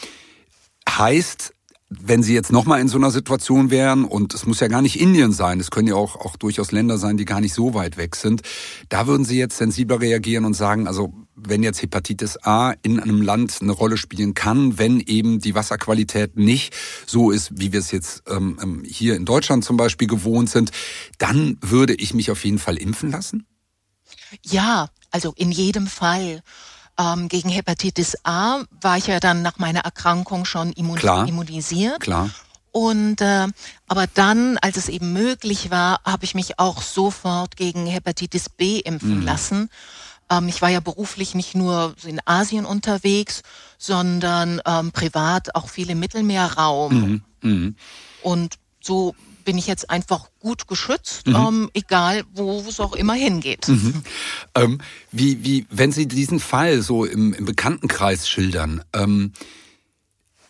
heißt, 0.90 1.54
wenn 1.90 2.22
Sie 2.22 2.34
jetzt 2.34 2.52
nochmal 2.52 2.82
in 2.82 2.90
so 2.90 2.98
einer 2.98 3.12
Situation 3.12 3.70
wären, 3.70 4.04
und 4.04 4.34
es 4.34 4.46
muss 4.46 4.60
ja 4.60 4.68
gar 4.68 4.82
nicht 4.82 5.00
Indien 5.00 5.32
sein, 5.32 5.60
es 5.60 5.72
können 5.72 5.88
ja 5.88 5.96
auch, 5.96 6.18
auch 6.18 6.36
durchaus 6.36 6.72
Länder 6.72 6.98
sein, 6.98 7.16
die 7.16 7.24
gar 7.24 7.40
nicht 7.40 7.54
so 7.54 7.74
weit 7.74 7.96
weg 7.96 8.16
sind, 8.16 8.42
da 8.90 9.08
würden 9.08 9.24
Sie 9.24 9.38
jetzt 9.38 9.58
sensibler 9.58 10.02
reagieren 10.02 10.44
und 10.44 10.54
sagen, 10.54 10.88
also 10.88 11.14
wenn 11.36 11.64
jetzt 11.64 11.82
Hepatitis 11.82 12.38
A 12.44 12.74
in 12.82 13.00
einem 13.00 13.22
Land 13.22 13.60
eine 13.62 13.72
Rolle 13.72 13.98
spielen 13.98 14.34
kann, 14.34 14.78
wenn 14.78 15.00
eben 15.00 15.40
die 15.40 15.56
Wasserqualität 15.56 16.36
nicht 16.36 16.76
so 17.06 17.32
ist, 17.32 17.52
wie 17.58 17.72
wir 17.72 17.80
es 17.80 17.92
jetzt 17.92 18.24
ähm, 18.28 18.60
ähm 18.62 18.84
hier 18.84 19.16
in 19.16 19.26
Deutschland 19.26 19.64
zum 19.64 19.78
Beispiel 19.78 20.08
gewohnt 20.08 20.50
sind, 20.50 20.72
dann 21.20 21.58
würde 21.62 21.94
ich 21.94 22.14
mich 22.14 22.32
auf 22.32 22.44
jeden 22.44 22.60
Fall 22.60 22.76
impfen 22.76 23.12
lassen? 23.12 23.46
Ja, 24.44 24.90
also 25.12 25.34
in 25.38 25.52
jedem 25.52 25.88
Fall. 25.88 26.42
Ähm, 27.00 27.28
gegen 27.28 27.50
Hepatitis 27.50 28.18
A 28.24 28.64
war 28.82 28.98
ich 28.98 29.08
ja 29.08 29.20
dann 29.20 29.42
nach 29.42 29.58
meiner 29.60 29.82
Erkrankung 29.82 30.46
schon 30.46 30.72
immun 30.74 30.98
Klar. 30.98 31.28
immunisiert. 31.28 32.00
Klar. 32.00 32.30
Und 32.72 33.22
äh, 33.22 33.48
aber 33.88 34.06
dann, 34.14 34.58
als 34.60 34.78
es 34.78 34.90
eben 34.90 35.14
möglich 35.14 35.72
war, 35.72 36.00
habe 36.06 36.26
ich 36.26 36.36
mich 36.36 36.60
auch 36.60 36.82
sofort 36.82 37.56
gegen 37.56 37.86
Hepatitis 37.88 38.50
B 38.50 38.80
impfen 38.80 39.20
mhm. 39.20 39.26
lassen. 39.26 39.70
Ähm, 40.30 40.48
ich 40.48 40.62
war 40.62 40.70
ja 40.70 40.80
beruflich 40.80 41.36
nicht 41.36 41.56
nur 41.56 41.96
in 42.06 42.20
Asien 42.26 42.66
unterwegs, 42.66 43.42
sondern 43.78 44.62
ähm, 44.66 44.92
privat 44.92 45.56
auch 45.56 45.70
viel 45.70 45.90
im 45.90 46.00
Mittelmeerraum. 46.00 46.94
Mhm. 46.94 47.22
Mhm. 47.42 47.76
Und 48.22 48.56
so 48.82 49.16
bin 49.48 49.58
ich 49.58 49.66
jetzt 49.66 49.90
einfach 49.90 50.28
gut 50.42 50.68
geschützt, 50.68 51.26
mhm. 51.26 51.36
ähm, 51.36 51.70
egal 51.74 52.26
wo 52.34 52.66
es 52.68 52.82
auch 52.82 52.92
immer 52.92 53.14
hingeht. 53.14 53.70
Mhm. 53.70 54.04
Ähm, 54.56 54.82
wie, 55.14 55.42
wie, 55.46 55.66
wenn 55.70 55.94
Sie 55.94 56.06
diesen 56.06 56.42
Fall 56.42 56.82
so 56.82 57.06
im, 57.06 57.34
im 57.34 57.46
Bekanntenkreis 57.46 58.28
schildern, 58.28 58.84
ähm, 58.92 59.32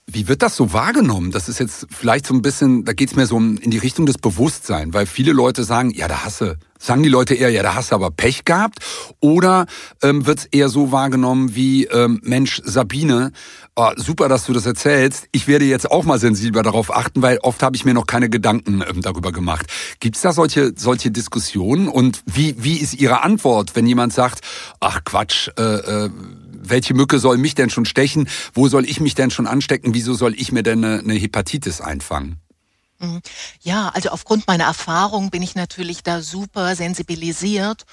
wie 0.09 0.29
wird 0.29 0.41
das 0.41 0.55
so 0.55 0.71
wahrgenommen? 0.71 1.31
Das 1.31 1.49
ist 1.49 1.59
jetzt 1.59 1.87
vielleicht 1.89 2.25
so 2.25 2.33
ein 2.33 2.41
bisschen, 2.41 2.85
da 2.85 2.93
geht 2.93 3.09
es 3.09 3.15
mehr 3.15 3.27
so 3.27 3.37
in 3.37 3.69
die 3.69 3.77
Richtung 3.77 4.05
des 4.05 4.17
Bewusstseins, 4.17 4.93
weil 4.93 5.05
viele 5.05 5.33
Leute 5.33 5.65
sagen, 5.65 5.91
ja, 5.91 6.07
da 6.07 6.23
hasse, 6.23 6.57
sagen 6.79 7.03
die 7.03 7.09
Leute 7.09 7.35
eher, 7.35 7.49
ja, 7.49 7.61
da 7.61 7.75
hast 7.75 7.91
du 7.91 7.95
aber 7.95 8.09
Pech 8.11 8.45
gehabt, 8.45 8.79
oder 9.19 9.65
ähm, 10.01 10.25
wird 10.25 10.39
es 10.39 10.45
eher 10.45 10.69
so 10.69 10.93
wahrgenommen 10.93 11.55
wie, 11.55 11.85
ähm, 11.85 12.21
Mensch, 12.23 12.61
Sabine, 12.63 13.33
oh, 13.75 13.91
super, 13.97 14.29
dass 14.29 14.45
du 14.45 14.53
das 14.53 14.65
erzählst, 14.65 15.27
ich 15.33 15.47
werde 15.49 15.65
jetzt 15.65 15.91
auch 15.91 16.05
mal 16.05 16.19
sensibler 16.19 16.63
darauf 16.63 16.95
achten, 16.95 17.21
weil 17.21 17.39
oft 17.39 17.61
habe 17.61 17.75
ich 17.75 17.83
mir 17.83 17.93
noch 17.93 18.07
keine 18.07 18.29
Gedanken 18.29 18.83
ähm, 18.87 19.01
darüber 19.01 19.33
gemacht. 19.33 19.67
Gibt 19.99 20.15
es 20.15 20.21
da 20.21 20.31
solche, 20.31 20.71
solche 20.77 21.11
Diskussionen 21.11 21.89
und 21.89 22.21
wie, 22.25 22.55
wie 22.57 22.77
ist 22.77 22.93
Ihre 22.93 23.23
Antwort, 23.23 23.75
wenn 23.75 23.85
jemand 23.85 24.13
sagt, 24.13 24.39
ach 24.79 25.01
Quatsch, 25.03 25.49
äh, 25.57 25.61
äh, 25.61 26.09
welche 26.69 26.93
Mücke 26.93 27.19
soll 27.19 27.37
mich 27.37 27.55
denn 27.55 27.69
schon 27.69 27.85
stechen? 27.85 28.27
Wo 28.53 28.67
soll 28.67 28.85
ich 28.85 28.99
mich 28.99 29.15
denn 29.15 29.31
schon 29.31 29.47
anstecken? 29.47 29.93
Wieso 29.93 30.13
soll 30.13 30.33
ich 30.35 30.51
mir 30.51 30.63
denn 30.63 30.83
eine, 30.83 30.99
eine 30.99 31.13
Hepatitis 31.15 31.81
einfangen? 31.81 32.39
Mhm. 32.99 33.21
Ja, 33.61 33.89
also 33.89 34.09
aufgrund 34.09 34.47
meiner 34.47 34.65
Erfahrung 34.65 35.29
bin 35.29 35.41
ich 35.41 35.55
natürlich 35.55 36.03
da 36.03 36.21
super 36.21 36.75
sensibilisiert 36.75 37.85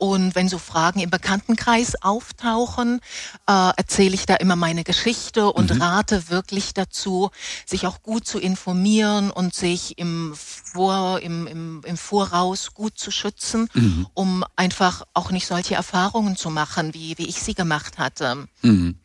und 0.00 0.34
wenn 0.34 0.48
so 0.48 0.56
Fragen 0.56 1.00
im 1.00 1.10
Bekanntenkreis 1.10 2.02
auftauchen, 2.02 3.00
äh, 3.46 3.70
erzähle 3.76 4.14
ich 4.14 4.24
da 4.24 4.36
immer 4.36 4.56
meine 4.56 4.82
Geschichte 4.82 5.52
und 5.52 5.74
mhm. 5.74 5.82
rate 5.82 6.30
wirklich 6.30 6.72
dazu, 6.72 7.30
sich 7.66 7.86
auch 7.86 8.02
gut 8.02 8.26
zu 8.26 8.38
informieren 8.38 9.30
und 9.30 9.54
sich 9.54 9.98
im, 9.98 10.32
Vor, 10.34 11.20
im, 11.20 11.46
im, 11.46 11.82
im 11.84 11.96
Voraus 11.98 12.72
gut 12.72 12.98
zu 12.98 13.10
schützen, 13.10 13.68
mhm. 13.74 14.06
um 14.14 14.42
einfach 14.56 15.02
auch 15.12 15.32
nicht 15.32 15.46
solche 15.46 15.74
Erfahrungen 15.74 16.34
zu 16.34 16.48
machen, 16.48 16.94
wie, 16.94 17.18
wie 17.18 17.28
ich 17.28 17.42
sie 17.42 17.54
gemacht 17.54 17.98
hatte. 17.98 18.48
Mhm 18.62 18.98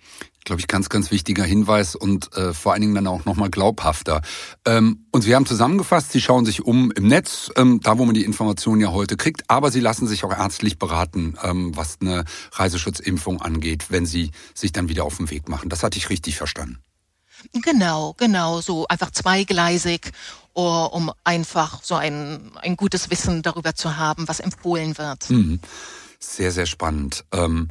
glaube 0.46 0.62
ich, 0.62 0.68
ganz, 0.68 0.90
ganz 0.90 1.12
wichtiger 1.12 1.44
Hinweis 1.44 1.96
und 1.96 2.34
äh, 2.38 2.54
vor 2.54 2.72
allen 2.72 2.82
Dingen 2.82 2.96
dann 2.96 3.08
auch 3.08 3.26
nochmal 3.26 3.50
glaubhafter. 3.50 4.22
Ähm, 4.66 5.06
und 5.12 5.24
Sie 5.24 5.36
haben 5.36 5.46
zusammengefasst, 5.46 6.12
Sie 6.12 6.22
schauen 6.22 6.46
sich 6.46 6.64
um 6.64 6.92
im 6.92 7.08
Netz, 7.08 7.52
ähm, 7.58 7.82
da 7.84 7.98
wo 7.98 8.06
man 8.06 8.16
die 8.16 8.24
Informationen 8.24 8.82
ja 8.82 8.92
heute 8.92 9.18
kriegt, 9.18 9.50
aber 9.50 9.72
Sie 9.72 9.82
lassen 9.82 10.08
sich 10.08 10.24
auch 10.24 10.32
ärztlich 10.32 10.80
beraten, 10.80 11.38
ähm, 11.44 11.76
was 11.76 11.98
eine 12.00 12.24
Reiseschutzimpfung 12.54 13.42
angeht, 13.42 13.88
wenn 13.90 14.06
Sie 14.06 14.32
sich 14.54 14.72
dann 14.72 14.88
wieder 14.88 15.04
auf 15.04 15.18
den 15.18 15.30
Weg 15.30 15.50
machen. 15.50 15.70
Das 15.70 15.84
hatte 15.84 15.98
ich 15.98 16.10
richtig 16.10 16.38
verstanden. 16.38 16.80
Genau, 17.52 18.14
genau, 18.18 18.62
so 18.62 18.88
einfach 18.88 19.12
zweigleisig, 19.12 20.12
um 20.54 21.12
einfach 21.24 21.84
so 21.84 21.96
ein, 21.96 22.52
ein 22.62 22.78
gutes 22.78 23.10
Wissen 23.10 23.42
darüber 23.42 23.76
zu 23.76 23.98
haben, 23.98 24.28
was 24.28 24.40
empfohlen 24.40 24.98
wird. 24.98 25.30
Mhm. 25.30 25.60
Sehr, 26.20 26.52
sehr 26.52 26.66
spannend. 26.66 27.26
Ähm, 27.34 27.68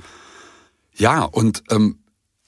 ja, 0.97 1.25
und 1.25 1.65
ähm, 1.71 1.99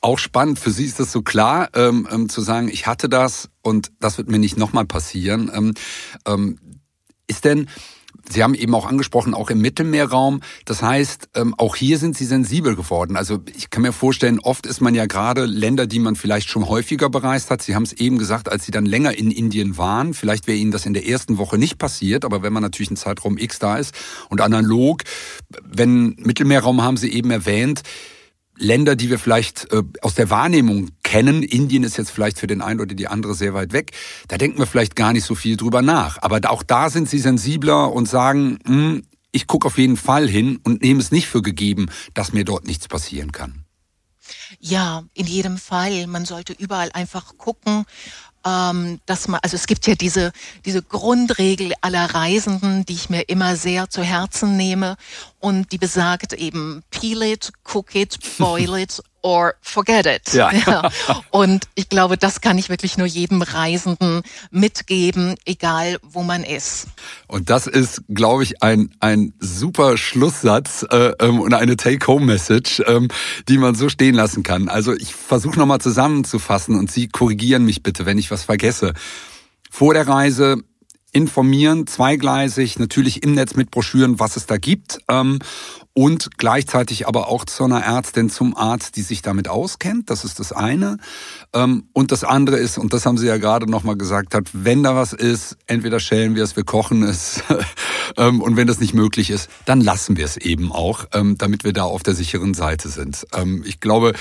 auch 0.07 0.19
spannend. 0.19 0.61
Für 0.61 0.71
Sie 0.71 0.85
ist 0.85 1.01
das 1.01 1.11
so 1.11 1.23
klar, 1.23 1.69
ähm, 1.75 2.07
ähm, 2.13 2.29
zu 2.29 2.41
sagen, 2.41 2.69
ich 2.69 2.87
hatte 2.87 3.09
das 3.09 3.51
und 3.61 3.91
das 3.99 4.19
wird 4.19 4.31
mir 4.31 4.39
nicht 4.39 4.57
nochmal 4.57 4.87
passieren. 4.87 5.51
Ähm, 5.53 5.75
ähm, 6.27 6.59
ist 7.27 7.45
denn, 7.45 7.69
Sie 8.29 8.45
haben 8.45 8.55
eben 8.55 8.73
auch 8.75 8.87
angesprochen, 8.87 9.35
auch 9.35 9.51
im 9.51 9.61
Mittelmeerraum. 9.61 10.43
Das 10.65 10.81
heißt, 10.81 11.31
ähm, 11.35 11.55
auch 11.59 11.75
hier 11.75 11.99
sind 11.99 12.17
Sie 12.17 12.25
sensibel 12.25 12.77
geworden. 12.77 13.17
Also 13.17 13.41
ich 13.57 13.69
kann 13.71 13.83
mir 13.83 13.93
vorstellen, 13.93 14.39
oft 14.39 14.67
ist 14.67 14.81
man 14.81 14.95
ja 14.95 15.07
gerade 15.07 15.45
Länder, 15.45 15.89
die 15.89 15.99
man 15.99 16.15
vielleicht 16.15 16.49
schon 16.49 16.69
häufiger 16.69 17.11
bereist 17.11 17.51
hat. 17.51 17.63
Sie 17.63 17.75
haben 17.75 17.83
es 17.83 17.93
eben 17.93 18.17
gesagt, 18.17 18.49
als 18.49 18.65
Sie 18.65 18.73
dann 18.73 18.87
länger 18.87 19.19
in 19.19 19.33
Indien 19.33 19.77
waren. 19.77 20.15
Vielleicht 20.15 20.47
wäre 20.47 20.57
Ihnen 20.57 20.71
das 20.71 20.87
in 20.87 20.95
der 20.95 21.07
ersten 21.09 21.37
Woche 21.37 21.59
nicht 21.59 21.79
passiert, 21.79 22.25
aber 22.25 22.43
wenn 22.43 22.53
man 22.53 22.63
natürlich 22.63 22.91
einen 22.91 22.97
Zeitraum 22.97 23.39
X 23.39 23.59
da 23.59 23.77
ist 23.77 23.93
und 24.29 24.41
analog, 24.41 25.03
wenn 25.65 26.15
Mittelmeerraum 26.19 26.83
haben 26.83 26.97
Sie 26.97 27.13
eben 27.13 27.33
erwähnt, 27.33 27.83
Länder, 28.59 28.97
die 28.97 29.11
wir 29.11 29.19
vielleicht 29.19 29.71
äh, 29.73 29.83
aus 30.03 30.15
der 30.15 30.31
Wahrnehmung 30.31 30.91
kennen, 31.03 31.43
Indien 31.43 31.85
ist 31.85 31.97
jetzt 31.97 32.11
vielleicht 32.11 32.39
für 32.39 32.47
den 32.47 32.63
einen 32.63 32.81
oder 32.81 32.95
die 32.95 33.09
andere 33.09 33.35
sehr 33.35 33.55
weit 33.55 33.73
weg, 33.73 33.93
da 34.29 34.39
denken 34.39 34.59
wir 34.59 34.67
vielleicht 34.67 34.97
gar 34.97 35.13
nicht 35.13 35.25
so 35.25 35.35
viel 35.35 35.57
drüber 35.57 35.83
nach. 35.83 36.19
Aber 36.23 36.41
auch 36.51 36.63
da 36.63 36.91
sind 36.91 37.09
sie 37.09 37.19
sensibler 37.19 37.93
und 37.93 38.09
sagen, 38.09 38.59
hm, 38.67 39.03
ich 39.33 39.47
gucke 39.47 39.67
auf 39.67 39.79
jeden 39.79 39.97
Fall 39.97 40.29
hin 40.29 40.59
und 40.65 40.83
nehme 40.83 41.01
es 41.01 41.11
nicht 41.11 41.27
für 41.27 41.43
gegeben, 41.43 41.87
dass 42.15 42.33
mir 42.33 42.45
dort 42.45 42.67
nichts 42.67 42.89
passieren 42.89 43.33
kann. 43.33 43.65
Ja, 44.59 45.05
in 45.15 45.27
jedem 45.27 45.59
Fall. 45.59 46.07
Man 46.07 46.25
sollte 46.25 46.53
überall 46.53 46.91
einfach 46.93 47.37
gucken, 47.37 47.85
ähm, 48.47 49.01
dass 49.07 49.29
man, 49.29 49.41
also 49.43 49.57
es 49.57 49.67
gibt 49.67 49.87
ja 49.87 49.95
diese, 49.95 50.33
diese 50.65 50.83
Grundregel 50.83 51.73
aller 51.81 52.15
Reisenden, 52.15 52.87
die 52.87 52.95
ich 52.95 53.11
mir 53.11 53.23
immer 53.23 53.57
sehr 53.57 53.91
zu 53.91 54.03
Herzen 54.03 54.57
nehme. 54.57 54.97
Und 55.41 55.73
die 55.73 55.79
besagt 55.79 56.33
eben 56.33 56.83
peel 56.91 57.23
it, 57.23 57.53
cook 57.65 57.95
it, 57.95 58.19
boil 58.39 58.77
it 58.79 59.03
or 59.27 59.55
forget 59.61 60.07
it. 60.07 60.33
Ja. 60.33 60.53
ja. 60.67 60.91
Und 61.31 61.65
ich 61.75 61.89
glaube, 61.89 62.17
das 62.17 62.41
kann 62.41 62.59
ich 62.59 62.69
wirklich 62.69 62.97
nur 62.97 63.09
jedem 63.09 63.43
Reisenden 63.43 64.23
mitgeben, 64.53 65.35
egal 65.45 65.99
wo 66.03 66.23
man 66.23 66.45
ist. 66.45 66.87
Und 67.27 67.51
das 67.51 67.67
ist, 67.67 68.03
glaube 68.09 68.45
ich, 68.45 68.63
ein, 68.63 68.95
ein 69.01 69.35
super 69.41 69.99
Schlusssatz 69.99 70.87
äh, 70.89 71.13
ähm, 71.19 71.41
und 71.41 71.53
eine 71.55 71.77
Take-Home-Message, 71.77 72.85
ähm, 72.87 73.09
die 73.49 73.59
man 73.59 73.75
so 73.75 73.89
stehen 73.89 74.15
lassen 74.15 74.45
kann. 74.45 74.69
Also 74.69 74.95
ich 74.95 75.13
versuche 75.13 75.59
nochmal 75.59 75.81
zusammenzufassen 75.81 76.79
und 76.79 76.93
Sie 76.93 77.09
korrigieren 77.09 77.65
mich 77.65 77.83
bitte, 77.83 78.07
wenn 78.07 78.19
ich 78.19 78.31
was 78.31 78.45
vergesse. 78.45 78.95
Vor 79.71 79.93
der 79.93 80.07
Reise 80.07 80.63
informieren, 81.13 81.87
zweigleisig, 81.89 82.79
natürlich 82.79 83.25
im 83.25 83.35
Netz 83.35 83.55
mit 83.55 83.73
Broschüren, 83.73 84.21
was 84.21 84.37
es 84.37 84.47
da 84.47 84.57
gibt. 84.57 84.99
Ähm, 85.09 85.41
und 85.97 86.37
gleichzeitig 86.37 87.09
aber 87.09 87.29
auch 87.29 87.47
zu 87.47 87.65
einer 87.65 87.83
Ärztin, 87.83 88.29
zum 88.29 88.55
Arzt, 88.55 88.97
die 88.97 89.03
sich 89.03 89.23
damit 89.23 89.49
auskennt. 89.49 90.11
Das 90.11 90.25
ist 90.25 90.39
das 90.39 90.53
eine. 90.53 90.99
Ähm, 91.55 91.89
und 91.95 92.13
das 92.13 92.23
andere 92.23 92.59
ist, 92.59 92.77
und 92.77 92.93
das 92.93 93.07
haben 93.07 93.17
Sie 93.17 93.27
ja 93.27 93.39
gerade 93.39 93.69
nochmal 93.69 93.97
gesagt 93.97 94.35
hat, 94.35 94.51
wenn 94.53 94.83
da 94.83 94.95
was 94.95 95.15
ist, 95.15 95.57
entweder 95.67 95.99
schälen 95.99 96.35
wir 96.35 96.45
es, 96.45 96.55
wir 96.55 96.65
kochen 96.65 97.03
es. 97.03 97.43
Ähm, 98.17 98.41
und 98.41 98.57
wenn 98.57 98.69
das 98.69 98.79
nicht 98.79 98.95
möglich 98.95 99.31
ist, 99.31 99.51
dann 99.65 99.81
lassen 99.81 100.17
wir 100.17 100.25
es 100.25 100.37
eben 100.37 100.71
auch, 100.71 101.07
ähm, 101.13 101.37
damit 101.37 101.65
wir 101.65 101.73
da 101.73 101.83
auf 101.83 102.05
der 102.05 102.15
sicheren 102.15 102.55
Seite 102.55 102.89
sind. 102.89 103.27
Ich 103.65 103.81
glaube, 103.81 104.13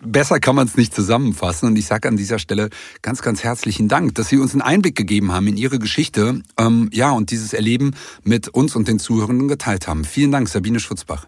Besser 0.00 0.40
kann 0.40 0.54
man 0.54 0.66
es 0.66 0.76
nicht 0.76 0.94
zusammenfassen. 0.94 1.68
Und 1.68 1.76
ich 1.76 1.86
sage 1.86 2.08
an 2.08 2.16
dieser 2.16 2.38
Stelle 2.38 2.70
ganz, 3.02 3.22
ganz 3.22 3.44
herzlichen 3.44 3.88
Dank, 3.88 4.14
dass 4.14 4.28
Sie 4.28 4.38
uns 4.38 4.52
einen 4.52 4.62
Einblick 4.62 4.96
gegeben 4.96 5.32
haben 5.32 5.46
in 5.46 5.56
Ihre 5.56 5.78
Geschichte. 5.78 6.42
Ähm, 6.58 6.90
ja, 6.92 7.10
und 7.10 7.30
dieses 7.30 7.52
Erleben 7.52 7.94
mit 8.22 8.48
uns 8.48 8.76
und 8.76 8.88
den 8.88 8.98
Zuhörenden 8.98 9.48
geteilt 9.48 9.88
haben. 9.88 10.04
Vielen 10.04 10.32
Dank, 10.32 10.48
Sabine 10.48 10.80
Schutzbach. 10.80 11.26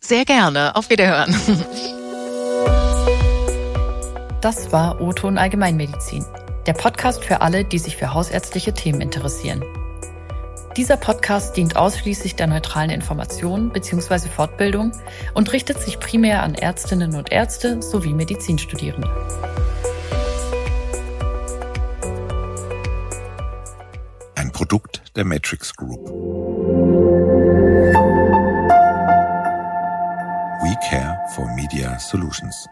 Sehr 0.00 0.24
gerne. 0.24 0.74
Auf 0.76 0.90
Wiederhören. 0.90 1.34
Das 4.40 4.72
war 4.72 5.00
O-Ton 5.00 5.38
Allgemeinmedizin. 5.38 6.24
Der 6.66 6.72
Podcast 6.72 7.24
für 7.24 7.42
alle, 7.42 7.64
die 7.64 7.78
sich 7.78 7.96
für 7.96 8.12
hausärztliche 8.12 8.74
Themen 8.74 9.00
interessieren. 9.00 9.62
Dieser 10.76 10.96
Podcast 10.96 11.58
dient 11.58 11.76
ausschließlich 11.76 12.34
der 12.34 12.46
neutralen 12.46 12.88
Information 12.88 13.70
bzw. 13.74 14.30
Fortbildung 14.30 14.92
und 15.34 15.52
richtet 15.52 15.78
sich 15.78 16.00
primär 16.00 16.42
an 16.42 16.54
Ärztinnen 16.54 17.14
und 17.14 17.30
Ärzte 17.30 17.82
sowie 17.82 18.14
Medizinstudierende. 18.14 19.06
Ein 24.34 24.50
Produkt 24.50 25.02
der 25.14 25.26
Matrix 25.26 25.76
Group. 25.76 26.08
We 30.62 30.74
care 30.88 31.18
for 31.34 31.46
Media 31.54 31.98
Solutions. 31.98 32.66